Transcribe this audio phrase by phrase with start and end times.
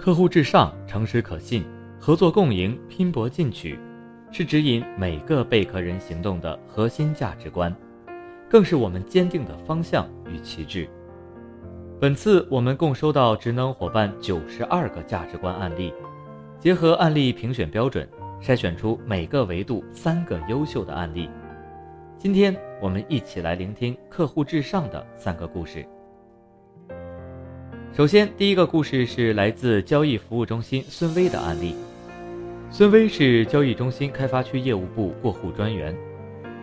[0.00, 1.62] 客户至上、诚实可信、
[2.00, 3.78] 合作共赢、拼搏进取，
[4.32, 7.70] 是指引每个贝壳人行动的核心价值观，
[8.48, 10.88] 更是我们坚定的方向与旗帜。
[12.00, 15.92] 本次我们共收到职能伙伴九十二个价值观案例，
[16.58, 18.08] 结合案例评选标准，
[18.40, 21.28] 筛选出每个维度三个优秀的案例。
[22.16, 25.86] 今天我们一起来聆听客户至上的三个故事。
[27.92, 31.74] 首先，第一个故事是来自交易服务中心孙威的案例。
[32.70, 35.94] 孙威是交易中心开发区业务部过户专员，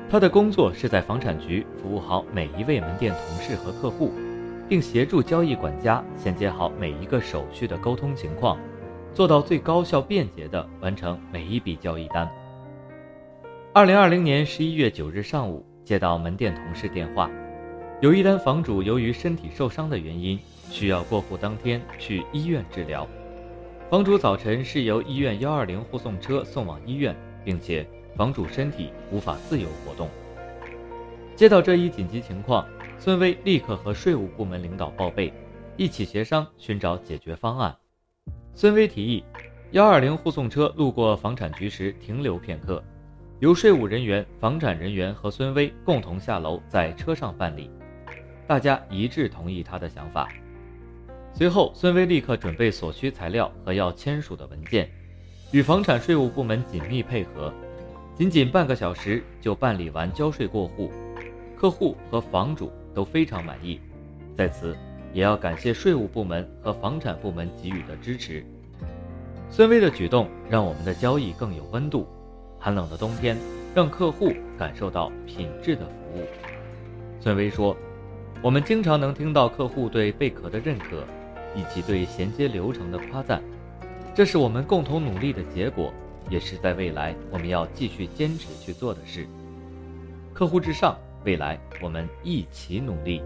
[0.09, 4.13] 他的工作是在房产局服务好每一位门店同事和客户，
[4.69, 8.57] 并协助交易管家衔接好每一个手续的沟通情况，
[9.13, 12.27] 做到最高效便捷的完成每一笔交易单。
[13.73, 17.29] 二零二零年十一月九日上午，接到门店同事电话，
[17.99, 20.39] 有一单房主由于身体受伤的原因。
[20.69, 23.07] 需要过户当天去医院治疗，
[23.89, 30.09] 房主早晨是由医院幺二零护送车送往医院，并且房主身体无法自由活动。
[31.35, 32.67] 接到这一紧急情况，
[32.99, 35.31] 孙威立刻和税务部门领导报备，
[35.77, 37.75] 一起协商寻找解决方案。
[38.53, 39.23] 孙威提议，
[39.71, 42.83] 幺二零护送车路过房产局时停留片刻，
[43.39, 47.69] 由税务人员、房产人员和孙威共同下楼在车上办理。
[48.47, 50.27] 大家一致同意他的想法。
[51.33, 54.89] 随后，孙威立刻准备所需材料和要签署的文件，
[55.51, 57.53] 与房产税务部门紧密配合，
[58.15, 60.91] 仅仅半个小时就办理完交税过户，
[61.55, 63.79] 客户和房主都非常满意。
[64.35, 64.75] 在此，
[65.13, 68.43] 也要感谢税务部门和房产部门给予的支持。
[69.49, 72.07] 孙威的举动让我们的交易更有温度，
[72.59, 73.37] 寒冷的冬天
[73.75, 76.23] 让客户感受到品质的服务。
[77.19, 77.77] 孙威说
[78.41, 81.03] ：“我们经常能听到客户对贝壳的认可。”
[81.57, 83.41] 以及对衔接流程的夸赞，
[84.13, 85.91] 这是我们共同努力的结果，
[86.29, 89.27] 也是在未来我们要继续坚持去做的事。
[90.35, 93.23] 客户至上，未来我们一起努力。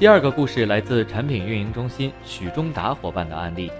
[0.00, 3.70] 第二个故事来自产品运营中心许忠达伙伴的案例。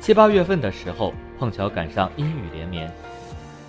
[0.00, 2.90] 七八月份的时候，碰巧赶上阴雨连绵。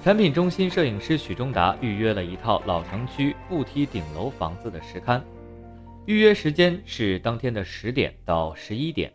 [0.03, 5.21] 产品中心摄影师许忠达预约了一套老城区步梯顶楼房子的实勘，
[6.07, 9.13] 预约时间是当天的十点到十一点。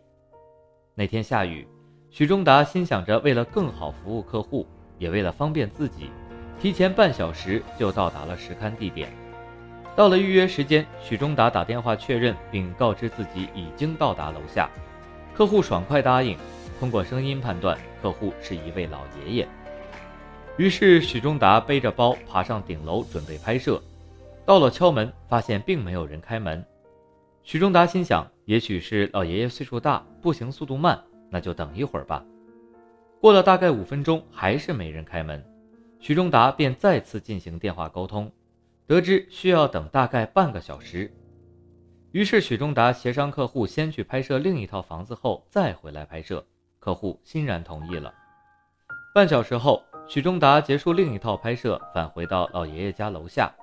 [0.95, 1.67] 那天下雨，
[2.09, 4.65] 许忠达心想着为了更好服务客户，
[4.97, 6.09] 也为了方便自己，
[6.57, 9.09] 提前半小时就到达了实勘地点。
[9.93, 14.69] 到了预约时间，许忠达打电话确认，并告知自己已经到达楼下。
[15.35, 16.37] 客户爽快答应，
[16.79, 19.47] 通过声音判断，客户是一位老爷爷。
[20.57, 23.79] 于是许忠达背着包爬上顶楼准备拍摄，
[24.43, 26.65] 到了敲门，发现并没有人开门。
[27.43, 32.25] 许忠达心想，也许是老爷爷岁数大，步行速度慢，那就等一会儿吧。
[33.21, 35.45] 过了大概五分钟，还是没人开门，
[35.99, 38.31] 许忠达便再次进行电话沟通，
[38.87, 41.11] 得知需要等大概半个小时。
[42.11, 46.43] 于是许忠达协商客户先去拍摄另一套房子后再回来拍摄，
[46.79, 48.11] 客户欣然同意了。
[49.13, 49.83] 半小时后。
[50.07, 53.53] 许忠达结束另一套拍摄，返回到老爷爷家楼下，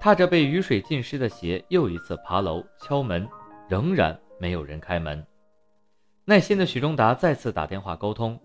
[0.00, 3.26] 踏着被雨水浸湿的鞋，又一次爬楼敲门，
[3.68, 5.24] 仍然没有人开门。
[6.24, 8.36] 耐心的许忠达再次打电话沟通，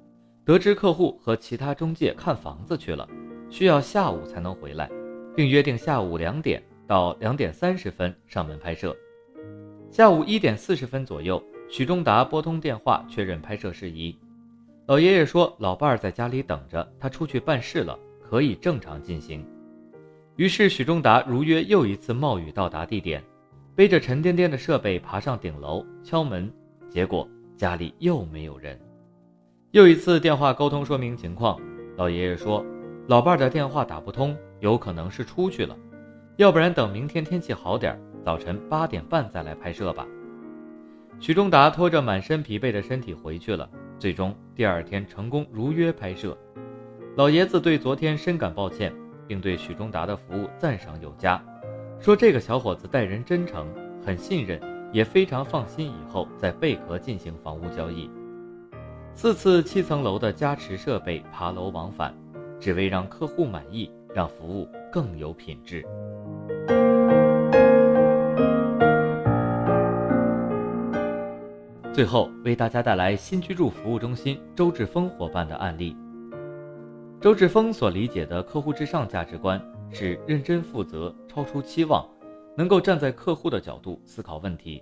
[0.46, 3.08] 得知客户和其他中介看房子去了，
[3.50, 4.88] 需要下午才能回来，
[5.36, 8.96] 并约定下午两点到两点三十分上门拍摄。
[9.90, 14.16] 下午一点四十分左右，许忠达拨通电话确认拍摄事宜。
[14.90, 17.96] 老爷爷说：“老伴儿在家里等着，他出去办事了，
[18.28, 19.46] 可以正常进行。”
[20.36, 23.24] 于是许忠达如约又一次冒雨到达地点，
[23.76, 26.52] 背着沉甸甸的设备爬上顶楼敲门，
[26.90, 28.80] 结果家里又没有人。
[29.70, 31.62] 又一次电话沟通说明情况，
[31.96, 32.66] 老爷爷说
[33.08, 35.78] ：“老伴儿的电话打不通，有可能是出去了，
[36.38, 40.08] 要不然等明天天气好点，早晨八点半再来拍摄吧。”
[41.22, 43.70] 许忠达拖着满身疲惫的身体回去了。
[44.00, 46.36] 最终第二天成功如约拍摄，
[47.18, 48.94] 老爷子对昨天深感抱歉，
[49.28, 51.44] 并对许忠达的服务赞赏有加，
[52.00, 53.68] 说这个小伙子待人真诚，
[54.06, 54.58] 很信任，
[54.94, 58.10] 也非常放心以后在贝壳进行房屋交易。
[59.14, 62.16] 四次七层楼的加持设备爬楼往返，
[62.58, 65.86] 只为让客户满意，让服务更有品质。
[72.00, 75.98] 最后为大家带来新居住服务中心周志峰伙伴的案例。
[77.20, 79.62] 周志峰所理解的客户至上价值观
[79.92, 82.08] 是认真负责、超出期望、
[82.56, 84.82] 能够站在客户的角度思考问题。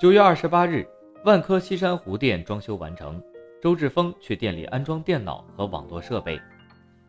[0.00, 0.86] 九月二十八日，
[1.24, 3.20] 万科西山湖店装修完成，
[3.60, 6.40] 周志峰去店里安装电脑和网络设备，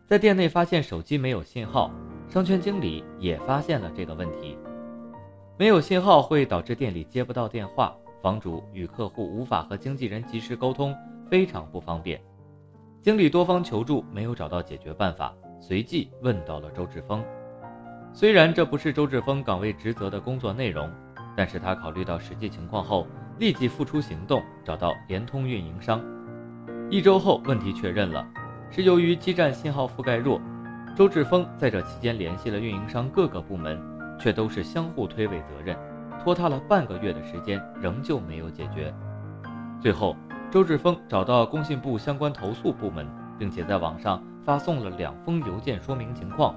[0.08, 1.92] 在店内发现手机没有信号，
[2.28, 4.58] 商圈经理也发现了这个问题。
[5.56, 10.96] 没有信号会导致店里接不到电话，房主与客户无法和经纪人及时沟通，
[11.30, 12.20] 非常不方便。
[13.02, 15.34] 经理多方求助，没有找到解决办法。
[15.60, 17.24] 随即问到了周志峰，
[18.14, 20.90] 虽然这不是周志峰岗位职责的工作内容，
[21.36, 23.08] 但是他考虑到实际情况后，
[23.40, 26.04] 立即付出行动，找到联通运营商。
[26.90, 28.28] 一周后，问题确认了，
[28.70, 30.40] 是由于基站信号覆盖弱。
[30.96, 33.80] 周志峰在这期间联系了运营商各个部门，
[34.20, 35.78] 却都是相互推诿责任，
[36.28, 38.94] 拖沓了半个月的时间，仍旧没有解决。
[39.82, 40.14] 最后，
[40.52, 43.08] 周志峰找到工信部相关投诉部门，
[43.40, 44.22] 并且在网上。
[44.44, 46.54] 发送了两封邮件说明情况，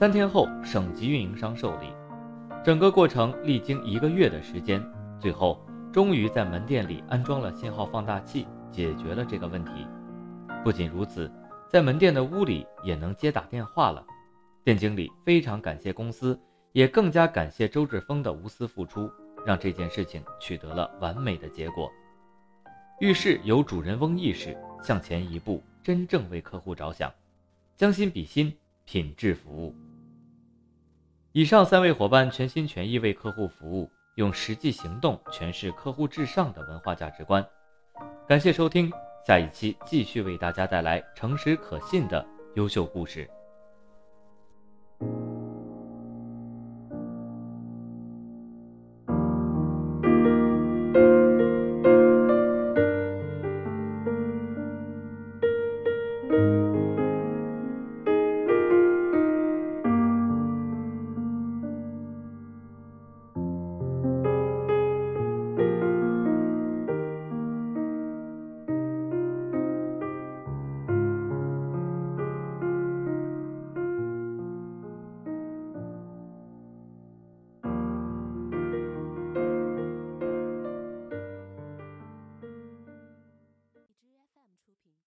[0.00, 1.92] 三天后省级运营商受理，
[2.64, 4.84] 整个过程历经一个月的时间，
[5.20, 9.86] 最后终于在门店里安装了信号放大器，解决了这个问题。
[10.64, 11.30] 不仅如此，
[11.68, 14.04] 在门店的屋里也能接打电话了。
[14.64, 16.36] 店经理非常感谢公司，
[16.74, 19.08] 也更加感谢周志峰的无私付出，
[19.46, 21.88] 让这件事情取得了完美的结果。
[22.98, 27.12] 遇事有主人翁意识，向前一步，真正为客户着想。
[27.76, 28.52] 将心比心，
[28.84, 29.72] 品质服务。
[31.30, 37.44] 以上三位伙伴全心全意为客户服务，用实际行动诠释客户至上的文化价值观。
[38.26, 38.90] 感谢收听，
[39.24, 42.26] 下一期继续为大家带来诚实可信的
[42.56, 43.30] 优秀故事。